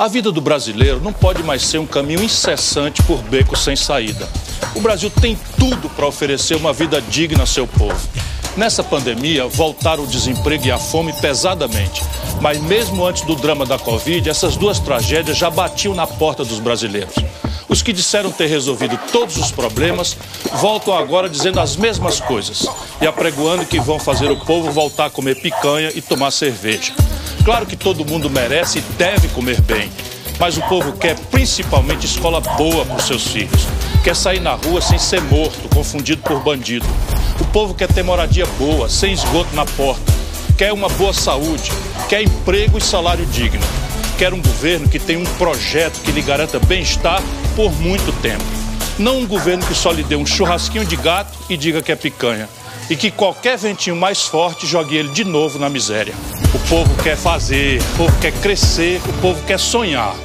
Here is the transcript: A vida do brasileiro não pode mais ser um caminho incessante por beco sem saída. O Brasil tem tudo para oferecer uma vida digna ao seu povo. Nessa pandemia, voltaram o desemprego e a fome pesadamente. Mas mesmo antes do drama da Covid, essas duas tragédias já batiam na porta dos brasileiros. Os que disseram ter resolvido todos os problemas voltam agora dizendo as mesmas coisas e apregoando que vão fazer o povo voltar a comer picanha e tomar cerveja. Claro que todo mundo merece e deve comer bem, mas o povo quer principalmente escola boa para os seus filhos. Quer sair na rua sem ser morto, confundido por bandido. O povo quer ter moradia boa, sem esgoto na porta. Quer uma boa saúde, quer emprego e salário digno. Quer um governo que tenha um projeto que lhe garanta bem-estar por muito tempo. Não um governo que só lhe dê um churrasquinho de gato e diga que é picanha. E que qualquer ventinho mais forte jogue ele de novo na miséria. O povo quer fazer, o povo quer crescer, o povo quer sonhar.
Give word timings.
A 0.00 0.08
vida 0.08 0.32
do 0.32 0.40
brasileiro 0.40 0.98
não 0.98 1.12
pode 1.12 1.42
mais 1.42 1.60
ser 1.60 1.76
um 1.76 1.84
caminho 1.84 2.22
incessante 2.22 3.02
por 3.02 3.18
beco 3.18 3.54
sem 3.54 3.76
saída. 3.76 4.26
O 4.74 4.80
Brasil 4.80 5.10
tem 5.10 5.38
tudo 5.58 5.90
para 5.90 6.06
oferecer 6.06 6.56
uma 6.56 6.72
vida 6.72 7.02
digna 7.02 7.42
ao 7.42 7.46
seu 7.46 7.66
povo. 7.66 8.00
Nessa 8.56 8.82
pandemia, 8.82 9.46
voltaram 9.46 10.04
o 10.04 10.06
desemprego 10.06 10.66
e 10.66 10.70
a 10.70 10.78
fome 10.78 11.12
pesadamente. 11.20 12.02
Mas 12.40 12.58
mesmo 12.62 13.04
antes 13.04 13.24
do 13.24 13.36
drama 13.36 13.66
da 13.66 13.78
Covid, 13.78 14.26
essas 14.26 14.56
duas 14.56 14.78
tragédias 14.78 15.36
já 15.36 15.50
batiam 15.50 15.94
na 15.94 16.06
porta 16.06 16.46
dos 16.46 16.60
brasileiros. 16.60 17.16
Os 17.68 17.82
que 17.82 17.92
disseram 17.92 18.32
ter 18.32 18.46
resolvido 18.46 18.98
todos 19.12 19.36
os 19.36 19.50
problemas 19.50 20.16
voltam 20.62 20.96
agora 20.96 21.28
dizendo 21.28 21.60
as 21.60 21.76
mesmas 21.76 22.20
coisas 22.20 22.66
e 23.02 23.06
apregoando 23.06 23.66
que 23.66 23.78
vão 23.78 23.98
fazer 23.98 24.30
o 24.30 24.36
povo 24.46 24.70
voltar 24.70 25.04
a 25.04 25.10
comer 25.10 25.42
picanha 25.42 25.92
e 25.94 26.00
tomar 26.00 26.30
cerveja. 26.30 26.94
Claro 27.44 27.66
que 27.66 27.76
todo 27.76 28.04
mundo 28.04 28.28
merece 28.28 28.78
e 28.78 28.82
deve 28.98 29.28
comer 29.28 29.60
bem, 29.62 29.90
mas 30.38 30.58
o 30.58 30.62
povo 30.62 30.92
quer 30.92 31.18
principalmente 31.30 32.04
escola 32.04 32.40
boa 32.40 32.84
para 32.84 32.96
os 32.96 33.04
seus 33.04 33.26
filhos. 33.28 33.66
Quer 34.04 34.14
sair 34.14 34.40
na 34.40 34.54
rua 34.54 34.80
sem 34.80 34.98
ser 34.98 35.22
morto, 35.22 35.68
confundido 35.74 36.22
por 36.22 36.42
bandido. 36.42 36.86
O 37.40 37.44
povo 37.46 37.74
quer 37.74 37.88
ter 37.88 38.02
moradia 38.02 38.46
boa, 38.58 38.88
sem 38.88 39.12
esgoto 39.12 39.54
na 39.54 39.64
porta. 39.64 40.12
Quer 40.56 40.72
uma 40.72 40.88
boa 40.90 41.12
saúde, 41.14 41.72
quer 42.08 42.22
emprego 42.22 42.76
e 42.76 42.80
salário 42.82 43.24
digno. 43.26 43.60
Quer 44.18 44.34
um 44.34 44.42
governo 44.42 44.86
que 44.86 44.98
tenha 44.98 45.18
um 45.18 45.24
projeto 45.36 45.98
que 46.02 46.12
lhe 46.12 46.20
garanta 46.20 46.58
bem-estar 46.58 47.22
por 47.56 47.72
muito 47.72 48.12
tempo. 48.20 48.44
Não 48.98 49.20
um 49.20 49.26
governo 49.26 49.64
que 49.64 49.74
só 49.74 49.90
lhe 49.90 50.02
dê 50.02 50.14
um 50.14 50.26
churrasquinho 50.26 50.84
de 50.84 50.96
gato 50.96 51.38
e 51.48 51.56
diga 51.56 51.80
que 51.80 51.90
é 51.90 51.96
picanha. 51.96 52.46
E 52.90 52.96
que 52.96 53.08
qualquer 53.08 53.56
ventinho 53.56 53.94
mais 53.94 54.26
forte 54.26 54.66
jogue 54.66 54.96
ele 54.96 55.10
de 55.10 55.22
novo 55.22 55.60
na 55.60 55.68
miséria. 55.68 56.12
O 56.52 56.68
povo 56.68 57.02
quer 57.04 57.16
fazer, 57.16 57.80
o 57.80 57.96
povo 57.98 58.20
quer 58.20 58.32
crescer, 58.32 59.00
o 59.08 59.12
povo 59.20 59.40
quer 59.46 59.60
sonhar. 59.60 60.16